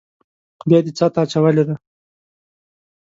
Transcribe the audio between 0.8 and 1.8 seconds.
دې څاه ته اچولې ده.